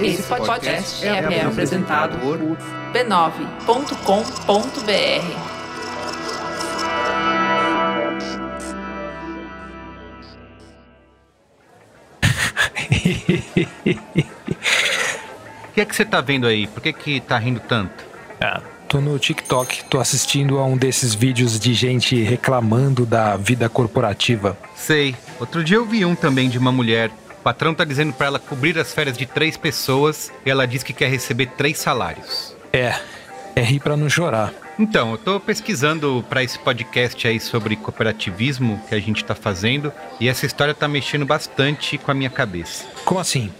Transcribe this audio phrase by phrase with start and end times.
[0.00, 2.38] Esse podcast é, é apresentado por
[2.92, 3.94] b9.com.br.
[15.64, 16.68] O que é que você tá vendo aí?
[16.68, 18.04] Por que que tá rindo tanto?
[18.40, 23.68] Ah, tô no TikTok, tô assistindo a um desses vídeos de gente reclamando da vida
[23.68, 24.56] corporativa.
[24.76, 25.16] Sei.
[25.40, 27.10] Outro dia eu vi um também de uma mulher.
[27.44, 30.82] O patrão tá dizendo pra ela cobrir as férias de três pessoas e ela diz
[30.82, 32.56] que quer receber três salários.
[32.72, 32.98] É,
[33.54, 34.50] é rir pra não chorar.
[34.78, 39.92] Então, eu tô pesquisando pra esse podcast aí sobre cooperativismo que a gente tá fazendo
[40.18, 42.86] e essa história tá mexendo bastante com a minha cabeça.
[43.04, 43.52] Como assim?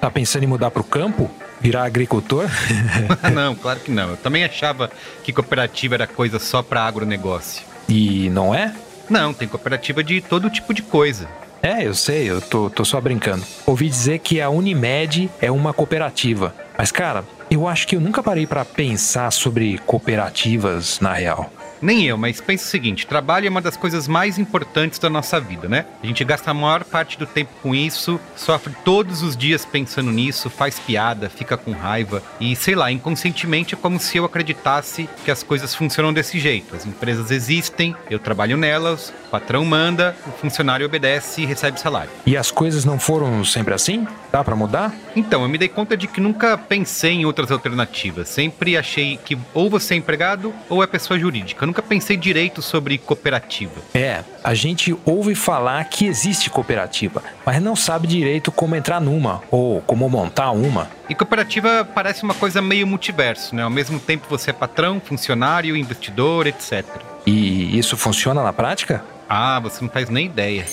[0.00, 1.30] Tá pensando em mudar pro campo?
[1.60, 2.50] Virar agricultor?
[3.32, 4.10] não, claro que não.
[4.10, 4.90] Eu também achava
[5.22, 7.64] que cooperativa era coisa só pra agronegócio.
[7.88, 8.74] E não é?
[9.08, 11.28] Não, tem cooperativa de todo tipo de coisa.
[11.62, 13.44] É, eu sei, eu tô, tô só brincando.
[13.64, 16.52] Ouvi dizer que a Unimed é uma cooperativa.
[16.76, 21.52] Mas, cara, eu acho que eu nunca parei pra pensar sobre cooperativas na real.
[21.82, 25.40] Nem eu, mas pensa o seguinte: trabalho é uma das coisas mais importantes da nossa
[25.40, 25.84] vida, né?
[26.02, 30.12] A gente gasta a maior parte do tempo com isso, sofre todos os dias pensando
[30.12, 35.08] nisso, faz piada, fica com raiva e sei lá, inconscientemente é como se eu acreditasse
[35.24, 36.76] que as coisas funcionam desse jeito.
[36.76, 42.10] As empresas existem, eu trabalho nelas, o patrão manda, o funcionário obedece e recebe salário.
[42.24, 44.06] E as coisas não foram sempre assim?
[44.30, 44.94] Dá pra mudar?
[45.14, 48.28] Então, eu me dei conta de que nunca pensei em outras alternativas.
[48.28, 51.66] Sempre achei que ou você é empregado ou é pessoa jurídica.
[51.72, 53.80] Nunca pensei direito sobre cooperativa.
[53.94, 59.42] É, a gente ouve falar que existe cooperativa, mas não sabe direito como entrar numa
[59.50, 60.90] ou como montar uma.
[61.08, 63.62] E cooperativa parece uma coisa meio multiverso, né?
[63.62, 66.84] Ao mesmo tempo você é patrão, funcionário, investidor, etc.
[67.24, 69.02] E isso funciona na prática?
[69.26, 70.66] Ah, você não faz nem ideia.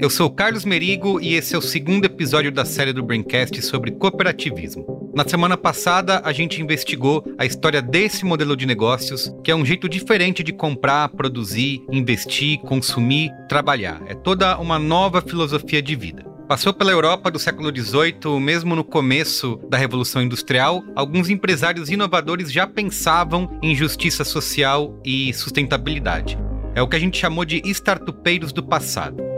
[0.00, 3.62] Eu sou o Carlos Merigo e esse é o segundo episódio da série do Braincast
[3.62, 5.01] sobre cooperativismo.
[5.14, 9.64] Na semana passada, a gente investigou a história desse modelo de negócios, que é um
[9.64, 14.00] jeito diferente de comprar, produzir, investir, consumir, trabalhar.
[14.06, 16.24] É toda uma nova filosofia de vida.
[16.48, 22.50] Passou pela Europa do século XVIII, mesmo no começo da Revolução Industrial, alguns empresários inovadores
[22.50, 26.38] já pensavam em justiça social e sustentabilidade.
[26.74, 29.31] É o que a gente chamou de startupeiros do passado.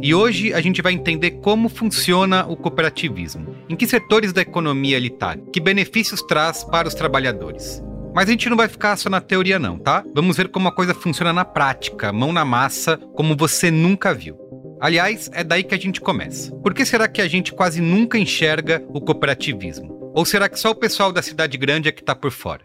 [0.00, 4.96] E hoje a gente vai entender como funciona o cooperativismo, em que setores da economia
[4.96, 7.82] ele está, que benefícios traz para os trabalhores.
[8.14, 10.04] Mas a gente não vai ficar só na teoria não, tá?
[10.14, 14.36] Vamos ver como a coisa funciona na prática, mão na massa, como você nunca viu.
[14.80, 16.54] Aliás, é daí que a gente começa.
[16.56, 20.12] Por que será que a gente quase nunca enxerga o cooperativismo?
[20.14, 22.62] Ou será que só o pessoal da cidade grande é que está por fora?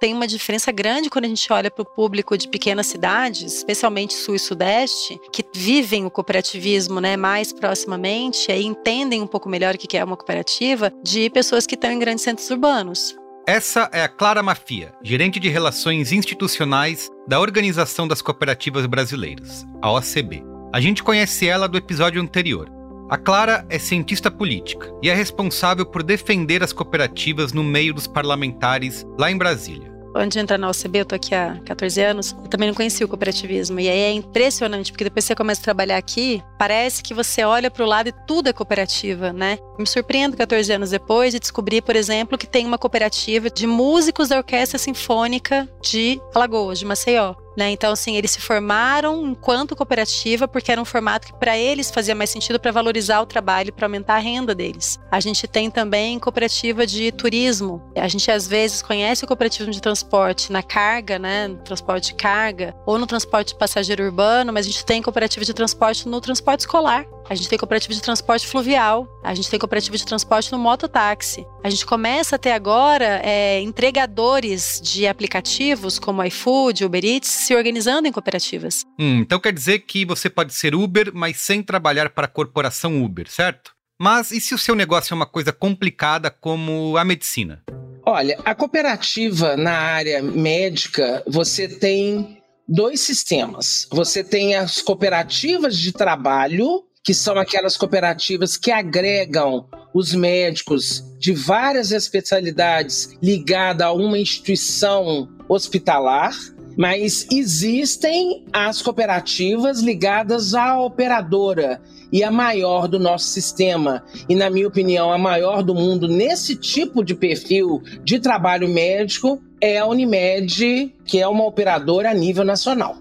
[0.00, 4.14] Tem uma diferença grande quando a gente olha para o público de pequenas cidades, especialmente
[4.14, 9.74] sul e sudeste, que vivem o cooperativismo né, mais proximamente e entendem um pouco melhor
[9.74, 13.14] o que é uma cooperativa, de pessoas que estão em grandes centros urbanos.
[13.46, 19.92] Essa é a Clara Mafia, gerente de relações institucionais da Organização das Cooperativas Brasileiras, a
[19.92, 20.42] OCB.
[20.72, 22.70] A gente conhece ela do episódio anterior.
[23.10, 28.06] A Clara é cientista política e é responsável por defender as cooperativas no meio dos
[28.06, 32.32] parlamentares lá em Brasília antes de entrar na OCB, eu tô aqui há 14 anos,
[32.32, 33.80] eu também não conhecia o cooperativismo.
[33.80, 37.70] E aí é impressionante, porque depois você começa a trabalhar aqui, parece que você olha
[37.70, 39.58] para o lado e tudo é cooperativa, né?
[39.78, 44.28] Me surpreendo 14 anos depois de descobrir, por exemplo, que tem uma cooperativa de músicos
[44.28, 47.34] da Orquestra Sinfônica de Alagoas, de Maceió.
[47.56, 47.70] Né?
[47.70, 52.14] Então, assim, eles se formaram enquanto cooperativa porque era um formato que para eles fazia
[52.14, 54.98] mais sentido para valorizar o trabalho, para aumentar a renda deles.
[55.10, 57.82] A gente tem também cooperativa de turismo.
[57.96, 62.14] A gente às vezes conhece o cooperativismo de transporte na carga, né, no transporte de
[62.14, 66.20] carga, ou no transporte de passageiro urbano, mas a gente tem cooperativa de transporte no
[66.20, 67.04] transporte escolar.
[67.30, 71.46] A gente tem cooperativa de transporte fluvial, a gente tem cooperativa de transporte no mototáxi.
[71.62, 77.54] A gente começa a ter agora é, entregadores de aplicativos como iFood, Uber Eats, se
[77.54, 78.84] organizando em cooperativas.
[78.98, 83.00] Hum, então quer dizer que você pode ser Uber, mas sem trabalhar para a corporação
[83.00, 83.76] Uber, certo?
[83.96, 87.62] Mas e se o seu negócio é uma coisa complicada como a medicina?
[88.04, 93.86] Olha, a cooperativa na área médica, você tem dois sistemas.
[93.92, 101.32] Você tem as cooperativas de trabalho que são aquelas cooperativas que agregam os médicos de
[101.32, 106.34] várias especialidades ligadas a uma instituição hospitalar,
[106.76, 111.80] mas existem as cooperativas ligadas à operadora
[112.12, 116.56] e a maior do nosso sistema, e na minha opinião, a maior do mundo nesse
[116.56, 122.44] tipo de perfil de trabalho médico é a Unimed, que é uma operadora a nível
[122.44, 122.96] nacional.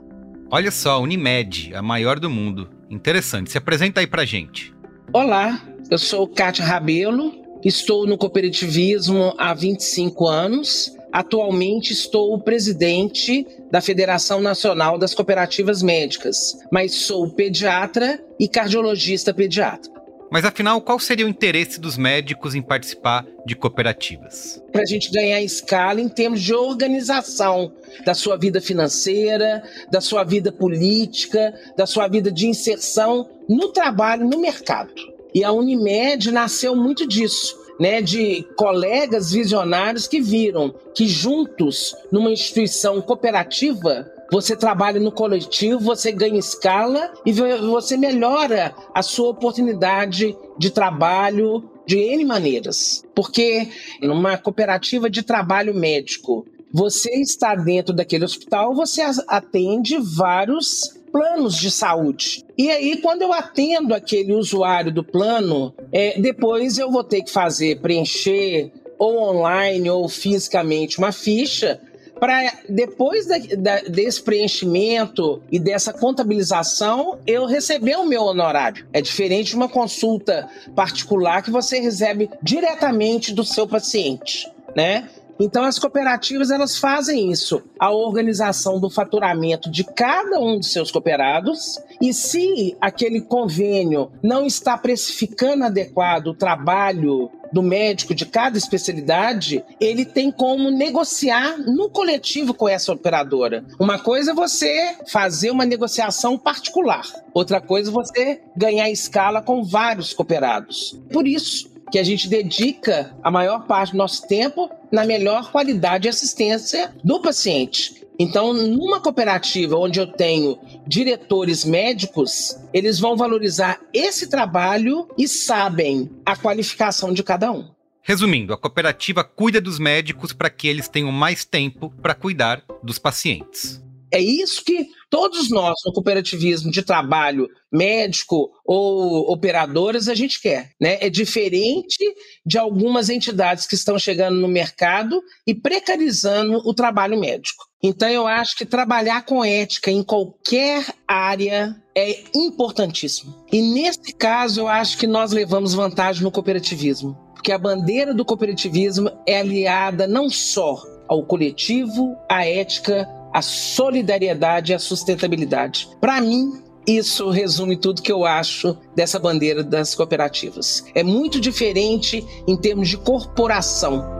[0.51, 2.78] Olha só, a Unimed, a maior do mundo.
[2.89, 3.51] Interessante.
[3.51, 4.73] Se apresenta aí pra gente.
[5.13, 7.33] Olá, eu sou Kátia Rabelo,
[7.63, 10.95] estou no cooperativismo há 25 anos.
[11.11, 19.98] Atualmente estou presidente da Federação Nacional das Cooperativas Médicas, mas sou pediatra e cardiologista pediatra.
[20.31, 24.61] Mas afinal, qual seria o interesse dos médicos em participar de cooperativas?
[24.71, 27.71] Para a gente ganhar escala em termos de organização
[28.05, 34.27] da sua vida financeira, da sua vida política, da sua vida de inserção no trabalho,
[34.27, 34.93] no mercado.
[35.33, 37.57] E a Unimed nasceu muito disso.
[37.79, 45.79] Né, de colegas visionários que viram que juntos, numa instituição cooperativa, você trabalha no coletivo,
[45.79, 53.03] você ganha escala e você melhora a sua oportunidade de trabalho de N maneiras.
[53.15, 53.67] Porque
[54.01, 61.71] numa cooperativa de trabalho médico, você está dentro daquele hospital, você atende vários planos de
[61.71, 62.45] saúde.
[62.55, 67.31] E aí, quando eu atendo aquele usuário do plano, é, depois eu vou ter que
[67.31, 71.81] fazer, preencher ou online ou fisicamente uma ficha
[72.19, 78.85] para depois da, da, desse preenchimento e dessa contabilização, eu receber o meu honorário.
[78.91, 85.09] É diferente de uma consulta particular que você recebe diretamente do seu paciente, né?
[85.39, 90.91] Então as cooperativas elas fazem isso, a organização do faturamento de cada um dos seus
[90.91, 98.57] cooperados e se aquele convênio não está precificando adequado o trabalho do médico de cada
[98.57, 103.63] especialidade, ele tem como negociar no coletivo com essa operadora.
[103.79, 109.63] Uma coisa é você fazer uma negociação particular, outra coisa é você ganhar escala com
[109.63, 110.99] vários cooperados.
[111.11, 116.03] Por isso, que a gente dedica a maior parte do nosso tempo na melhor qualidade
[116.03, 117.98] de assistência do paciente.
[118.19, 126.11] Então, numa cooperativa onde eu tenho diretores médicos, eles vão valorizar esse trabalho e sabem
[126.25, 127.69] a qualificação de cada um.
[128.01, 132.99] Resumindo, a cooperativa cuida dos médicos para que eles tenham mais tempo para cuidar dos
[132.99, 133.81] pacientes.
[134.11, 140.71] É isso que todos nós no cooperativismo de trabalho médico ou operadoras a gente quer,
[140.79, 140.97] né?
[141.01, 142.03] É diferente
[142.45, 147.65] de algumas entidades que estão chegando no mercado e precarizando o trabalho médico.
[147.81, 153.45] Então eu acho que trabalhar com ética em qualquer área é importantíssimo.
[153.51, 158.25] E nesse caso eu acho que nós levamos vantagem no cooperativismo, porque a bandeira do
[158.25, 165.89] cooperativismo é aliada não só ao coletivo, à ética, a solidariedade e a sustentabilidade.
[165.99, 170.85] Para mim, isso resume tudo que eu acho dessa bandeira das cooperativas.
[170.95, 174.17] É muito diferente em termos de corporação.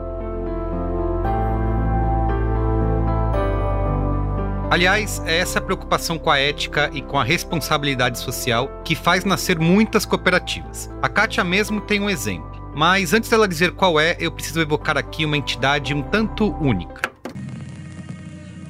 [4.71, 9.57] Aliás, é essa preocupação com a ética e com a responsabilidade social que faz nascer
[9.57, 10.91] muitas cooperativas.
[11.01, 12.47] A Kátia mesmo tem um exemplo.
[12.75, 17.01] Mas antes dela dizer qual é, eu preciso evocar aqui uma entidade um tanto única.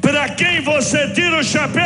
[0.10, 1.84] Para quem você tira o chapéu?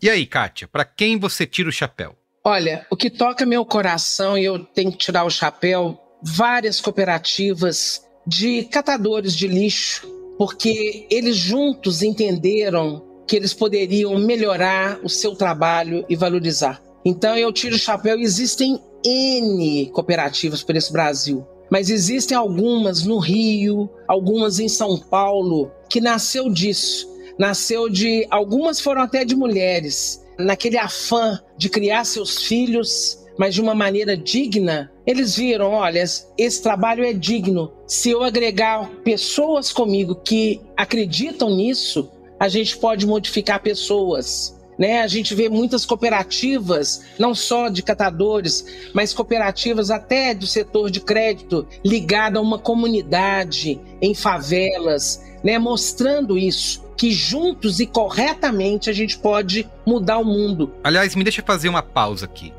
[0.00, 2.14] E aí, Kátia, para quem você tira o chapéu?
[2.44, 8.00] Olha, o que toca meu coração e eu tenho que tirar o chapéu, várias cooperativas
[8.24, 10.06] de catadores de lixo,
[10.38, 16.80] porque eles juntos entenderam que eles poderiam melhorar o seu trabalho e valorizar.
[17.04, 23.18] Então eu tiro o chapéu, existem N cooperativas por esse Brasil mas existem algumas no
[23.18, 27.12] Rio, algumas em São Paulo, que nasceu disso.
[27.36, 28.24] Nasceu de.
[28.30, 34.16] Algumas foram até de mulheres, naquele afã de criar seus filhos, mas de uma maneira
[34.16, 34.92] digna.
[35.04, 36.04] Eles viram: olha,
[36.38, 37.72] esse trabalho é digno.
[37.88, 44.56] Se eu agregar pessoas comigo que acreditam nisso, a gente pode modificar pessoas.
[44.78, 45.02] Né?
[45.02, 51.00] A gente vê muitas cooperativas, não só de catadores, mas cooperativas até do setor de
[51.00, 55.58] crédito, ligada a uma comunidade em favelas, né?
[55.58, 56.82] mostrando isso.
[56.96, 60.72] Que juntos e corretamente a gente pode mudar o mundo.
[60.84, 62.52] Aliás, me deixa fazer uma pausa aqui.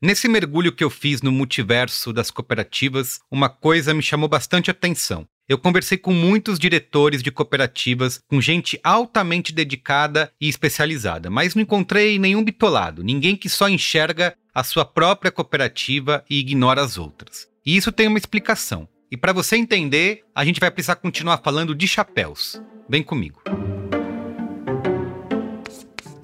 [0.00, 5.28] Nesse mergulho que eu fiz no multiverso das cooperativas, uma coisa me chamou bastante atenção.
[5.48, 11.62] Eu conversei com muitos diretores de cooperativas, com gente altamente dedicada e especializada, mas não
[11.62, 17.48] encontrei nenhum bitolado, ninguém que só enxerga a sua própria cooperativa e ignora as outras.
[17.66, 18.88] E isso tem uma explicação.
[19.10, 22.62] E para você entender, a gente vai precisar continuar falando de chapéus.
[22.88, 23.42] Vem comigo.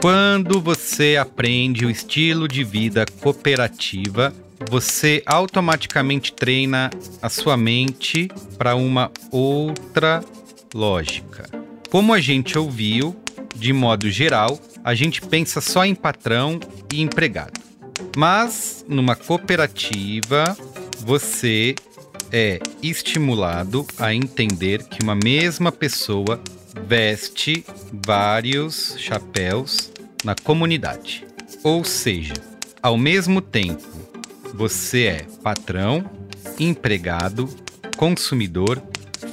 [0.01, 4.33] Quando você aprende o estilo de vida cooperativa,
[4.69, 6.91] você automaticamente treina
[7.23, 10.25] a sua mente para uma outra
[10.75, 11.49] lógica.
[11.91, 13.17] Como a gente ouviu,
[13.55, 16.59] de modo geral, a gente pensa só em patrão
[16.93, 17.61] e empregado.
[18.17, 20.57] Mas numa cooperativa,
[21.01, 21.75] você
[22.31, 26.41] é estimulado a entender que uma mesma pessoa
[26.87, 27.65] veste
[28.07, 29.91] vários chapéus
[30.25, 31.27] na comunidade.
[31.63, 32.35] Ou seja,
[32.83, 34.08] ao mesmo tempo,
[34.55, 36.05] você é patrão,
[36.59, 37.49] empregado,
[37.97, 38.83] consumidor,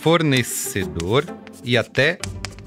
[0.01, 1.25] fornecedor
[1.63, 2.19] e até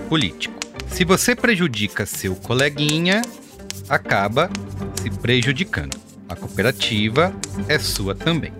[0.08, 0.58] político.
[0.88, 3.22] Se você prejudica seu coleguinha,
[3.88, 4.50] acaba
[5.00, 5.96] se prejudicando.
[6.28, 7.34] A cooperativa
[7.68, 8.52] é sua também.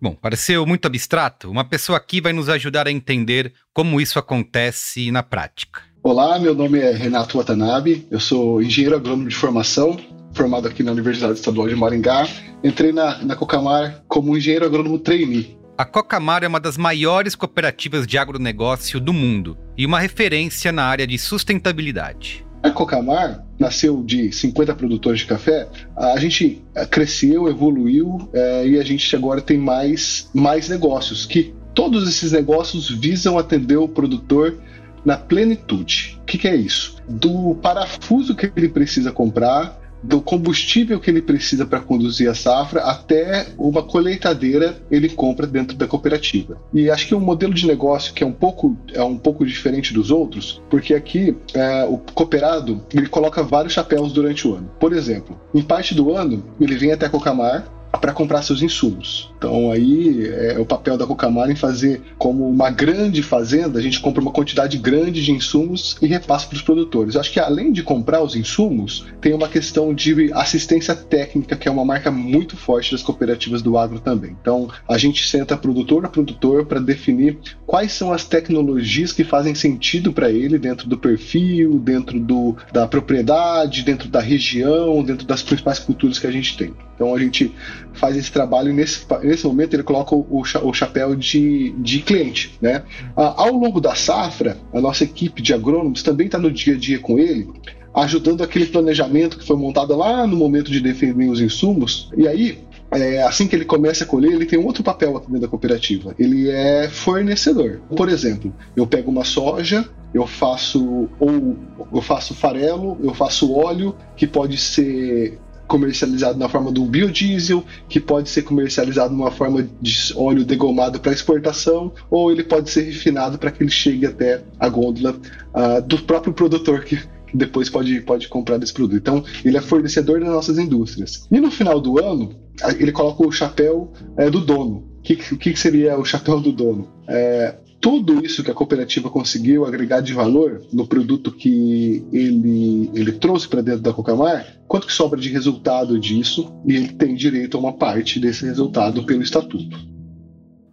[0.00, 1.50] Bom, pareceu muito abstrato?
[1.50, 5.80] Uma pessoa aqui vai nos ajudar a entender como isso acontece na prática.
[6.02, 9.98] Olá, meu nome é Renato Watanabe, eu sou engenheiro agrônomo de formação,
[10.34, 12.26] formado aqui na Universidade Estadual de Maringá.
[12.62, 15.56] Entrei na, na Cocamar como engenheiro agrônomo trainee.
[15.78, 20.84] A Cocamar é uma das maiores cooperativas de agronegócio do mundo e uma referência na
[20.84, 22.44] área de sustentabilidade.
[22.62, 25.68] A Cocamar nasceu de 50 produtores de café.
[25.96, 31.54] A gente eh, cresceu, evoluiu é, e a gente agora tem mais, mais negócios que
[31.74, 34.56] todos esses negócios visam atender o produtor
[35.04, 36.18] na plenitude.
[36.22, 36.96] O que, que é isso?
[37.08, 42.82] Do parafuso que ele precisa comprar do combustível que ele precisa para conduzir a safra
[42.82, 46.58] até uma colheitadeira ele compra dentro da cooperativa.
[46.72, 49.46] E acho que é um modelo de negócio que é um pouco é um pouco
[49.46, 54.70] diferente dos outros, porque aqui é, o cooperado ele coloca vários chapéus durante o ano.
[54.78, 57.66] Por exemplo, em parte do ano ele vem até Cocamar
[58.00, 59.32] para comprar seus insumos.
[59.44, 64.00] Então aí é o papel da Cocamar em fazer como uma grande fazenda, a gente
[64.00, 67.14] compra uma quantidade grande de insumos e repassa para os produtores.
[67.14, 71.68] Eu acho que além de comprar os insumos, tem uma questão de assistência técnica, que
[71.68, 74.34] é uma marca muito forte das cooperativas do agro também.
[74.40, 79.54] Então a gente senta produtor a produtor para definir quais são as tecnologias que fazem
[79.54, 85.42] sentido para ele dentro do perfil, dentro do, da propriedade, dentro da região, dentro das
[85.42, 86.72] principais culturas que a gente tem.
[86.94, 87.52] Então a gente
[87.92, 89.04] faz esse trabalho e nesse,
[89.34, 92.56] nesse momento ele coloca o, o chapéu de, de cliente.
[92.60, 92.82] Né?
[93.16, 96.78] Ah, ao longo da safra, a nossa equipe de agrônomos também está no dia a
[96.78, 97.48] dia com ele,
[97.94, 102.10] ajudando aquele planejamento que foi montado lá no momento de definir os insumos.
[102.16, 102.58] E aí,
[102.90, 106.14] é, assim que ele começa a colher, ele tem um outro papel também da cooperativa.
[106.18, 107.80] Ele é fornecedor.
[107.96, 111.56] Por exemplo, eu pego uma soja, eu faço ou
[111.92, 115.38] eu faço farelo, eu faço óleo que pode ser
[115.74, 121.00] comercializado na forma de um biodiesel, que pode ser comercializado numa forma de óleo degomado
[121.00, 125.16] para exportação, ou ele pode ser refinado para que ele chegue até a gôndola
[125.52, 126.96] uh, do próprio produtor que,
[127.34, 129.00] depois pode, pode comprar desse produto.
[129.00, 131.26] Então, ele é fornecedor das nossas indústrias.
[131.28, 132.36] E no final do ano,
[132.78, 134.88] ele coloca o chapéu é, do dono.
[134.98, 136.88] O que, que, seria o chapéu do dono?
[137.08, 143.12] É, tudo isso que a cooperativa conseguiu agregar de valor no produto que ele, ele
[143.12, 147.58] trouxe para dentro da Cocamar, quanto que sobra de resultado disso e ele tem direito
[147.58, 149.78] a uma parte desse resultado pelo estatuto.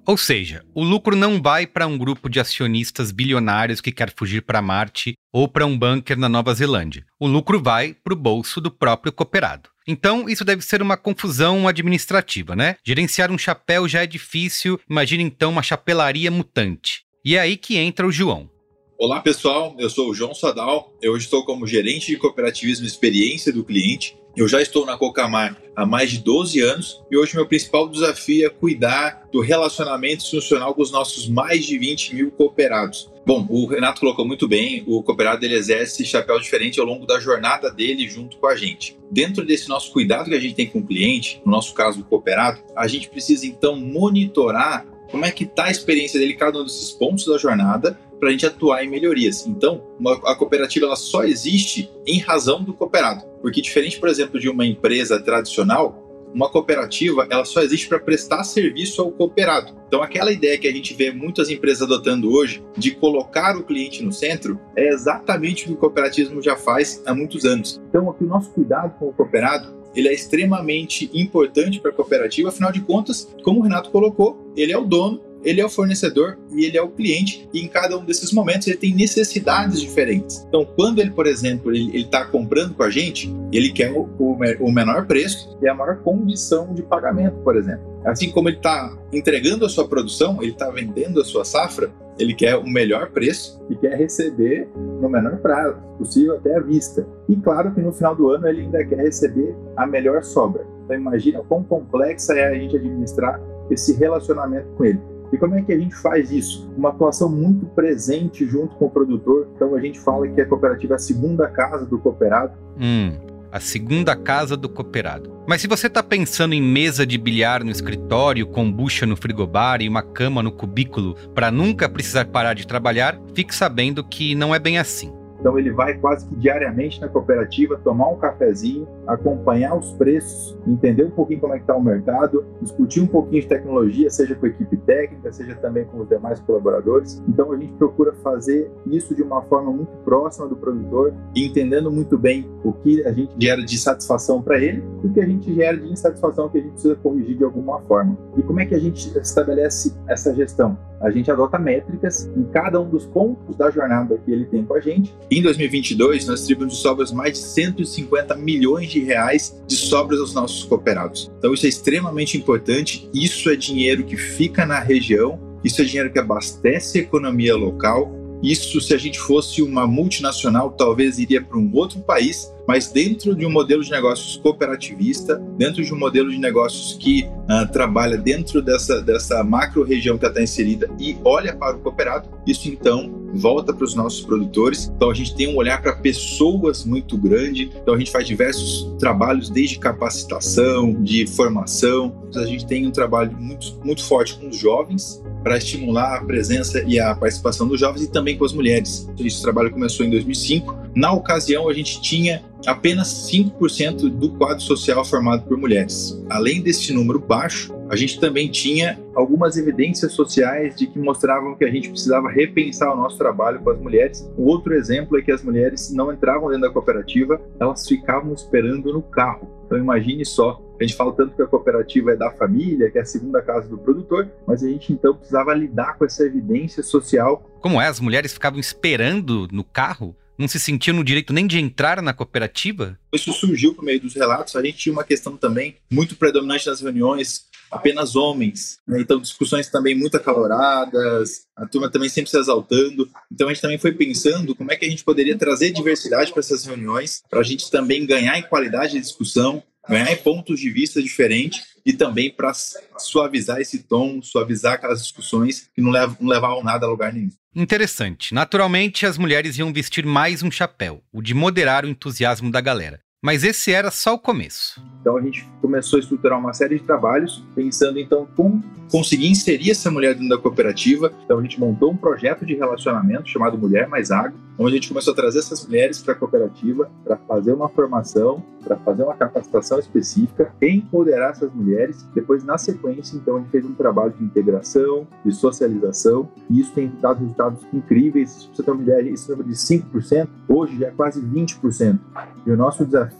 [0.07, 4.41] Ou seja, o lucro não vai para um grupo de acionistas bilionários que quer fugir
[4.43, 7.05] para Marte ou para um bunker na Nova Zelândia.
[7.19, 9.69] O lucro vai para o bolso do próprio cooperado.
[9.91, 12.77] Então, isso deve ser uma confusão administrativa, né?
[12.81, 17.03] Gerenciar um chapéu já é difícil, imagine então uma chapelaria mutante.
[17.25, 18.49] E é aí que entra o João.
[18.97, 23.51] Olá pessoal, eu sou o João Sadal, eu estou como gerente de cooperativismo e experiência
[23.51, 24.15] do cliente.
[24.35, 28.45] Eu já estou na Cocamar há mais de 12 anos e hoje meu principal desafio
[28.45, 33.11] é cuidar do relacionamento institucional com os nossos mais de 20 mil cooperados.
[33.25, 37.19] Bom, o Renato colocou muito bem, o cooperado ele exerce chapéu diferente ao longo da
[37.19, 38.97] jornada dele junto com a gente.
[39.11, 42.05] Dentro desse nosso cuidado que a gente tem com o cliente, no nosso caso o
[42.05, 46.63] cooperado, a gente precisa então monitorar como é que está a experiência dele cada um
[46.63, 49.47] desses pontos da jornada para a gente atuar em melhorias.
[49.47, 54.39] Então, uma, a cooperativa ela só existe em razão do cooperado, porque diferente, por exemplo,
[54.39, 59.75] de uma empresa tradicional, uma cooperativa ela só existe para prestar serviço ao cooperado.
[59.87, 64.03] Então, aquela ideia que a gente vê muitas empresas adotando hoje de colocar o cliente
[64.03, 67.81] no centro é exatamente o que o cooperativismo já faz há muitos anos.
[67.89, 72.47] Então, aqui o nosso cuidado com o cooperado ele é extremamente importante para a cooperativa,
[72.47, 76.37] afinal de contas, como o Renato colocou, ele é o dono ele é o fornecedor
[76.51, 80.45] e ele é o cliente, e em cada um desses momentos ele tem necessidades diferentes.
[80.47, 84.71] Então, quando ele, por exemplo, ele está comprando com a gente, ele quer o, o,
[84.71, 87.91] menor preço e a maior condição de pagamento, por exemplo.
[88.05, 92.33] Assim como ele está entregando a sua produção, ele está vendendo a sua safra, ele
[92.33, 97.07] quer o melhor preço e quer receber no menor prazo possível até a vista.
[97.29, 100.65] E claro que no final do ano ele ainda quer receber a melhor sobra.
[100.83, 104.99] Então imagina quão complexa é a gente administrar esse relacionamento com ele.
[105.31, 106.69] E como é que a gente faz isso?
[106.75, 109.49] Uma atuação muito presente junto com o produtor.
[109.55, 112.53] Então a gente fala que a cooperativa é a segunda casa do cooperado.
[112.79, 113.13] Hum,
[113.51, 115.31] a segunda casa do cooperado.
[115.47, 119.89] Mas se você está pensando em mesa de bilhar no escritório, kombucha no frigobar e
[119.89, 124.59] uma cama no cubículo para nunca precisar parar de trabalhar, fique sabendo que não é
[124.59, 125.20] bem assim.
[125.41, 131.03] Então ele vai quase que diariamente na cooperativa tomar um cafezinho, acompanhar os preços, entender
[131.03, 134.45] um pouquinho como é que está o mercado, discutir um pouquinho de tecnologia, seja com
[134.45, 137.21] a equipe técnica, seja também com os demais colaboradores.
[137.27, 142.17] Então a gente procura fazer isso de uma forma muito próxima do produtor, entendendo muito
[142.19, 145.53] bem o que a gente gera de satisfação para ele e o que a gente
[145.55, 148.15] gera de insatisfação que a gente precisa corrigir de alguma forma.
[148.37, 150.77] E como é que a gente estabelece essa gestão?
[151.01, 154.75] A gente adota métricas em cada um dos pontos da jornada que ele tem com
[154.75, 155.15] a gente.
[155.33, 160.33] Em 2022, nós distribuímos de sobras mais de 150 milhões de reais de sobras aos
[160.33, 161.31] nossos cooperados.
[161.37, 163.09] Então isso é extremamente importante.
[163.13, 168.11] Isso é dinheiro que fica na região, isso é dinheiro que abastece a economia local
[168.41, 173.35] isso, se a gente fosse uma multinacional, talvez iria para um outro país, mas dentro
[173.35, 178.17] de um modelo de negócios cooperativista, dentro de um modelo de negócios que uh, trabalha
[178.17, 183.21] dentro dessa, dessa macro região que está inserida e olha para o cooperado, isso então
[183.33, 184.91] volta para os nossos produtores.
[184.95, 187.71] Então a gente tem um olhar para pessoas muito grande.
[187.81, 192.29] Então a gente faz diversos trabalhos, desde capacitação, de formação.
[192.35, 196.83] A gente tem um trabalho muito, muito forte com os jovens, para estimular a presença
[196.85, 199.09] e a participação dos jovens e também com as mulheres.
[199.19, 200.91] Esse trabalho começou em 2005.
[200.95, 206.21] Na ocasião, a gente tinha apenas 5% do quadro social formado por mulheres.
[206.29, 211.65] Além desse número baixo, a gente também tinha algumas evidências sociais de que mostravam que
[211.65, 214.31] a gente precisava repensar o nosso trabalho com as mulheres.
[214.37, 218.93] O outro exemplo é que as mulheres não entravam dentro da cooperativa, elas ficavam esperando
[218.93, 219.49] no carro.
[219.65, 223.01] Então imagine só, a gente fala tanto que a cooperativa é da família, que é
[223.01, 227.47] a segunda casa do produtor, mas a gente então precisava lidar com essa evidência social.
[227.59, 227.87] Como é?
[227.87, 230.15] As mulheres ficavam esperando no carro?
[230.39, 232.97] não se sentiu no direito nem de entrar na cooperativa?
[233.13, 234.55] Isso surgiu por meio dos relatos.
[234.55, 238.79] A gente tinha uma questão também muito predominante nas reuniões, apenas homens.
[238.87, 238.99] Né?
[239.01, 243.07] Então, discussões também muito acaloradas, a turma também sempre se exaltando.
[243.31, 246.39] Então, a gente também foi pensando como é que a gente poderia trazer diversidade para
[246.39, 249.63] essas reuniões, para a gente também ganhar em qualidade de discussão,
[249.97, 252.51] em pontos de vista diferentes e também para
[252.97, 257.29] suavizar esse tom, suavizar aquelas discussões que não, levam, não levavam nada a lugar nenhum.
[257.55, 258.33] Interessante.
[258.33, 263.01] Naturalmente, as mulheres iam vestir mais um chapéu, o de moderar o entusiasmo da galera.
[263.23, 264.81] Mas esse era só o começo.
[264.99, 269.69] Então a gente começou a estruturar uma série de trabalhos, pensando então como conseguir inserir
[269.69, 271.13] essa mulher dentro da cooperativa.
[271.23, 274.89] Então a gente montou um projeto de relacionamento chamado Mulher Mais Água, onde a gente
[274.89, 279.15] começou a trazer essas mulheres para a cooperativa para fazer uma formação, para fazer uma
[279.15, 282.05] capacitação específica, empoderar essas mulheres.
[282.13, 286.71] Depois, na sequência, então a gente fez um trabalho de integração, de socialização, e isso
[286.73, 288.31] tem dado resultados incríveis.
[288.31, 291.99] Se você ter uma ideia, esse número de 5%, hoje já é quase 20%.
[292.45, 293.10] E o nosso desafio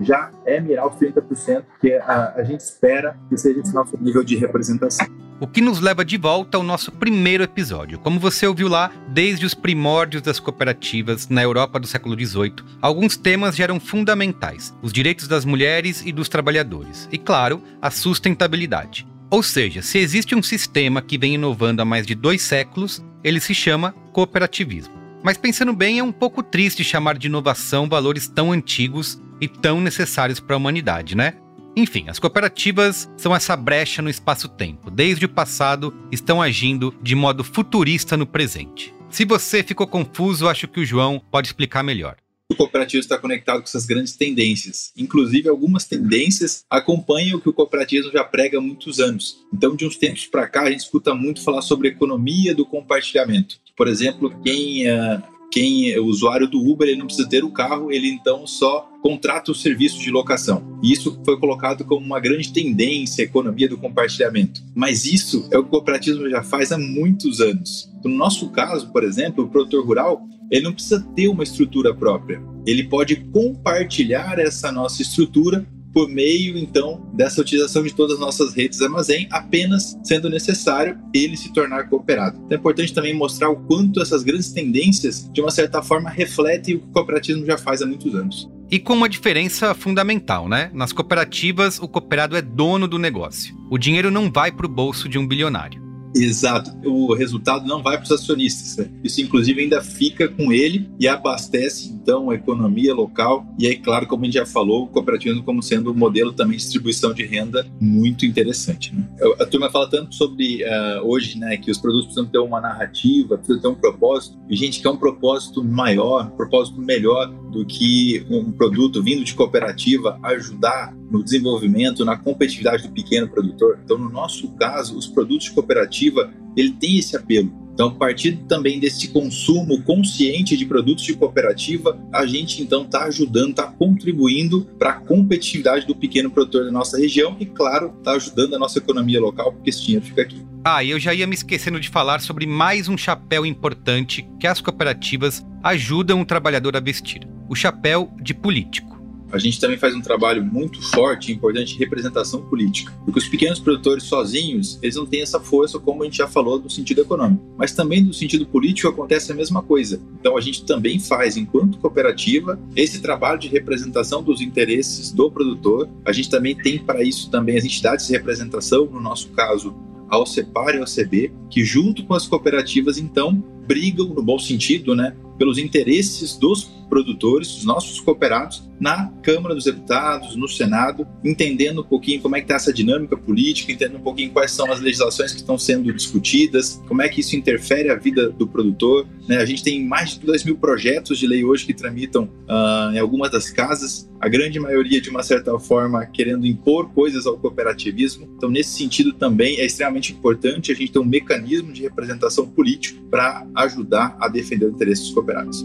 [0.00, 4.24] já é mirar os 30%, que a, a gente espera que seja esse nosso nível
[4.24, 5.06] de representação.
[5.40, 7.98] O que nos leva de volta ao nosso primeiro episódio.
[7.98, 13.16] Como você ouviu lá, desde os primórdios das cooperativas na Europa do século XVIII, alguns
[13.16, 19.04] temas já eram fundamentais: os direitos das mulheres e dos trabalhadores, e, claro, a sustentabilidade.
[19.28, 23.40] Ou seja, se existe um sistema que vem inovando há mais de dois séculos, ele
[23.40, 25.01] se chama cooperativismo.
[25.22, 29.80] Mas pensando bem, é um pouco triste chamar de inovação valores tão antigos e tão
[29.80, 31.34] necessários para a humanidade, né?
[31.76, 34.90] Enfim, as cooperativas são essa brecha no espaço-tempo.
[34.90, 38.92] Desde o passado, estão agindo de modo futurista no presente.
[39.08, 42.16] Se você ficou confuso, acho que o João pode explicar melhor
[42.52, 44.92] o cooperativo está conectado com essas grandes tendências.
[44.96, 49.38] Inclusive, algumas tendências acompanham o que o cooperativismo já prega há muitos anos.
[49.52, 53.56] Então, de uns tempos para cá, a gente escuta muito falar sobre economia do compartilhamento.
[53.76, 57.92] Por exemplo, quem, uh, quem é usuário do Uber ele não precisa ter o carro,
[57.92, 60.78] ele então só contrata o serviço de locação.
[60.82, 64.62] E isso foi colocado como uma grande tendência, a economia do compartilhamento.
[64.74, 67.90] Mas isso é o que o cooperativismo já faz há muitos anos.
[68.04, 72.42] No nosso caso, por exemplo, o produtor rural ele não precisa ter uma estrutura própria.
[72.66, 78.54] Ele pode compartilhar essa nossa estrutura por meio então dessa utilização de todas as nossas
[78.54, 82.38] redes de armazém, apenas sendo necessário ele se tornar cooperado.
[82.44, 86.76] Então é importante também mostrar o quanto essas grandes tendências, de uma certa forma, refletem
[86.76, 88.50] o que o cooperativismo já faz há muitos anos.
[88.70, 90.70] E com uma diferença fundamental, né?
[90.72, 93.54] Nas cooperativas, o cooperado é dono do negócio.
[93.70, 95.91] O dinheiro não vai para o bolso de um bilionário.
[96.14, 96.70] Exato.
[96.84, 98.76] O resultado não vai para os acionistas.
[98.76, 98.92] Né?
[99.02, 104.06] Isso, inclusive, ainda fica com ele e abastece então a economia local e aí, claro,
[104.06, 107.24] como a gente já falou, o cooperativismo como sendo um modelo também de distribuição de
[107.24, 108.94] renda muito interessante.
[108.94, 109.08] Né?
[109.40, 113.36] A turma fala tanto sobre uh, hoje, né, que os produtos precisam ter uma narrativa,
[113.36, 118.24] precisam ter um propósito, e gente quer um propósito maior, um propósito melhor do que
[118.30, 123.78] um produto vindo de cooperativa ajudar no desenvolvimento, na competitividade do pequeno produtor.
[123.84, 127.52] Então, no nosso caso, os produtos de cooperativa, ele tem esse apelo.
[127.74, 133.04] Então, a partir também desse consumo consciente de produtos de cooperativa, a gente então está
[133.04, 138.12] ajudando, está contribuindo para a competitividade do pequeno produtor da nossa região e, claro, está
[138.12, 140.44] ajudando a nossa economia local, porque esse dinheiro fica aqui.
[140.64, 144.46] Ah, e eu já ia me esquecendo de falar sobre mais um chapéu importante que
[144.46, 149.01] as cooperativas ajudam o trabalhador a vestir: o chapéu de político
[149.32, 152.92] a gente também faz um trabalho muito forte e importante de representação política.
[153.04, 156.58] Porque os pequenos produtores sozinhos, eles não têm essa força, como a gente já falou,
[156.58, 157.42] do sentido econômico.
[157.56, 160.00] Mas também do sentido político acontece a mesma coisa.
[160.20, 165.88] Então a gente também faz, enquanto cooperativa, esse trabalho de representação dos interesses do produtor.
[166.04, 169.74] A gente também tem para isso também as entidades de representação, no nosso caso,
[170.10, 174.94] a OCEPAR e a OCB, que junto com as cooperativas, então, brigam, no bom sentido,
[174.94, 181.82] né, pelos interesses dos produtores, dos nossos cooperados, na Câmara dos Deputados, no Senado, entendendo
[181.82, 184.80] um pouquinho como é que está essa dinâmica política, entendendo um pouquinho quais são as
[184.80, 189.06] legislações que estão sendo discutidas, como é que isso interfere a vida do produtor.
[189.28, 189.36] Né?
[189.36, 192.98] A gente tem mais de 2 mil projetos de lei hoje que tramitam uh, em
[192.98, 198.28] algumas das casas, a grande maioria, de uma certa forma, querendo impor coisas ao cooperativismo.
[198.36, 203.00] Então, nesse sentido, também é extremamente importante a gente ter um mecanismo de representação político
[203.08, 205.64] para ajudar a defender os interesses dos cooperados.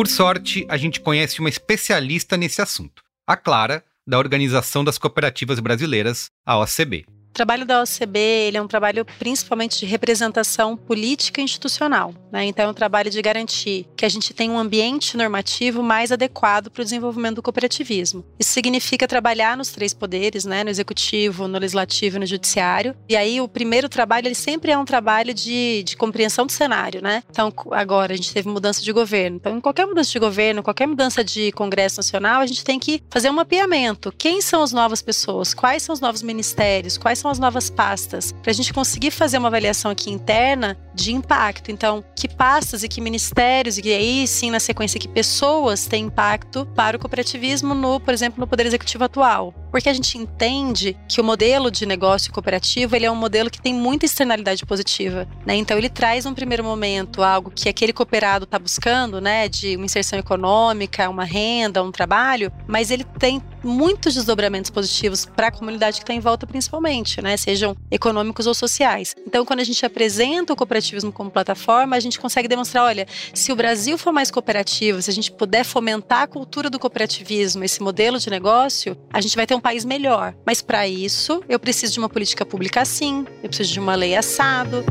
[0.00, 5.60] Por sorte, a gente conhece uma especialista nesse assunto, a Clara, da Organização das Cooperativas
[5.60, 7.04] Brasileiras, a OCB.
[7.30, 12.12] O trabalho da OCB ele é um trabalho principalmente de representação política e institucional.
[12.30, 12.44] Né?
[12.44, 16.70] Então, é um trabalho de garantir que a gente tenha um ambiente normativo mais adequado
[16.70, 18.24] para o desenvolvimento do cooperativismo.
[18.38, 20.64] Isso significa trabalhar nos três poderes, né?
[20.64, 22.96] no executivo, no legislativo e no judiciário.
[23.08, 27.00] E aí, o primeiro trabalho ele sempre é um trabalho de, de compreensão do cenário.
[27.00, 27.22] Né?
[27.30, 29.36] Então, agora a gente teve mudança de governo.
[29.36, 33.00] Então, em qualquer mudança de governo, qualquer mudança de Congresso Nacional, a gente tem que
[33.08, 34.12] fazer um mapeamento.
[34.18, 35.54] Quem são as novas pessoas?
[35.54, 36.98] Quais são os novos ministérios?
[36.98, 41.12] Quais são as novas pastas, para a gente conseguir fazer uma avaliação aqui interna de
[41.12, 41.70] impacto.
[41.70, 46.66] Então, que pastas e que ministérios, e aí sim, na sequência, que pessoas têm impacto
[46.74, 49.54] para o cooperativismo, no, por exemplo, no Poder Executivo atual.
[49.70, 53.60] Porque a gente entende que o modelo de negócio cooperativo ele é um modelo que
[53.60, 55.28] tem muita externalidade positiva.
[55.46, 55.54] Né?
[55.56, 59.48] Então, ele traz, num primeiro momento, algo que aquele cooperado está buscando, né?
[59.48, 65.48] de uma inserção econômica, uma renda, um trabalho, mas ele tem muitos desdobramentos positivos para
[65.48, 67.36] a comunidade que está em volta, principalmente, né?
[67.36, 69.14] Sejam econômicos ou sociais.
[69.26, 73.52] Então, quando a gente apresenta o cooperativismo como plataforma, a gente consegue demonstrar: olha, se
[73.52, 77.82] o Brasil for mais cooperativo, se a gente puder fomentar a cultura do cooperativismo, esse
[77.82, 80.34] modelo de negócio, a gente vai ter um país melhor.
[80.44, 84.16] Mas para isso, eu preciso de uma política pública assim, eu preciso de uma lei
[84.16, 84.84] assado.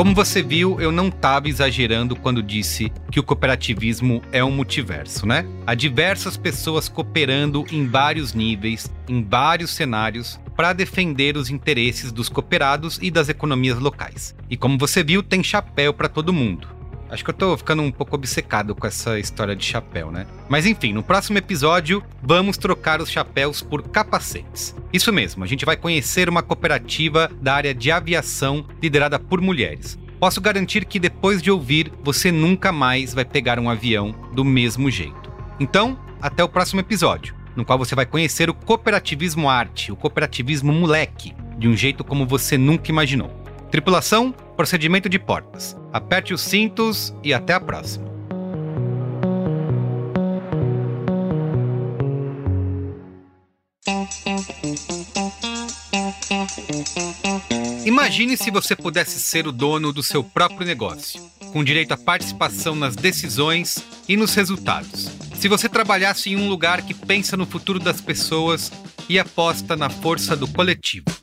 [0.00, 5.26] Como você viu, eu não estava exagerando quando disse que o cooperativismo é um multiverso,
[5.26, 5.44] né?
[5.66, 12.30] Há diversas pessoas cooperando em vários níveis, em vários cenários, para defender os interesses dos
[12.30, 14.34] cooperados e das economias locais.
[14.48, 16.79] E como você viu, tem chapéu para todo mundo.
[17.10, 20.26] Acho que eu tô ficando um pouco obcecado com essa história de chapéu, né?
[20.48, 24.76] Mas enfim, no próximo episódio, vamos trocar os chapéus por capacetes.
[24.92, 29.98] Isso mesmo, a gente vai conhecer uma cooperativa da área de aviação liderada por mulheres.
[30.20, 34.88] Posso garantir que depois de ouvir, você nunca mais vai pegar um avião do mesmo
[34.88, 35.32] jeito.
[35.58, 40.72] Então, até o próximo episódio, no qual você vai conhecer o cooperativismo arte, o cooperativismo
[40.72, 43.30] moleque, de um jeito como você nunca imaginou.
[43.70, 45.74] Tripulação, procedimento de portas.
[45.90, 48.04] Aperte os cintos e até a próxima.
[57.86, 61.22] Imagine se você pudesse ser o dono do seu próprio negócio,
[61.54, 65.08] com direito à participação nas decisões e nos resultados.
[65.36, 68.70] Se você trabalhasse em um lugar que pensa no futuro das pessoas
[69.08, 71.19] e aposta na força do coletivo.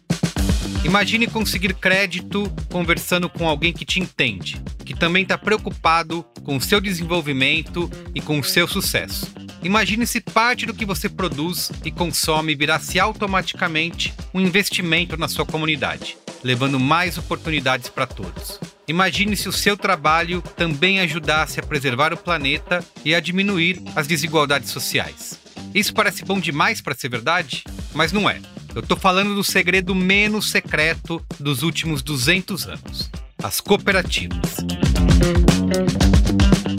[0.88, 6.62] Imagine conseguir crédito conversando com alguém que te entende, que também está preocupado com o
[6.62, 9.28] seu desenvolvimento e com o seu sucesso.
[9.62, 15.46] Imagine se parte do que você produz e consome virasse automaticamente um investimento na sua
[15.46, 18.58] comunidade, levando mais oportunidades para todos.
[18.88, 24.08] Imagine se o seu trabalho também ajudasse a preservar o planeta e a diminuir as
[24.08, 25.38] desigualdades sociais.
[25.76, 28.40] Isso parece bom demais para ser verdade, mas não é.
[28.78, 33.10] Eu tô falando do segredo menos secreto dos últimos 200 anos.
[33.42, 34.58] as cooperativas.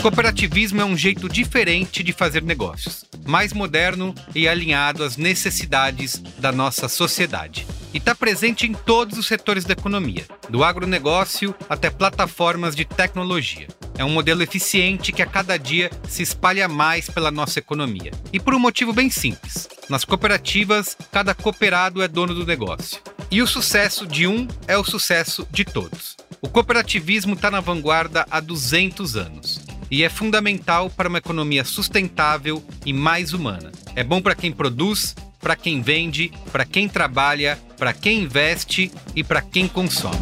[0.00, 6.52] Cooperativismo é um jeito diferente de fazer negócios, mais moderno e alinhado às necessidades da
[6.52, 7.66] nossa sociedade.
[7.92, 13.66] E está presente em todos os setores da economia, do agronegócio até plataformas de tecnologia.
[13.96, 18.12] É um modelo eficiente que a cada dia se espalha mais pela nossa economia.
[18.32, 23.00] E por um motivo bem simples: nas cooperativas, cada cooperado é dono do negócio.
[23.30, 26.16] E o sucesso de um é o sucesso de todos.
[26.40, 32.62] O cooperativismo está na vanguarda há 200 anos e é fundamental para uma economia sustentável
[32.84, 33.72] e mais humana.
[33.96, 39.24] É bom para quem produz, para quem vende, para quem trabalha, para quem investe e
[39.24, 40.18] para quem consome.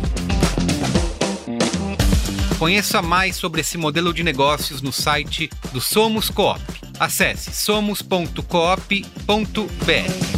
[2.58, 6.60] Conheça mais sobre esse modelo de negócios no site do Somos Coop.
[6.98, 10.35] Acesse somos.coop.br.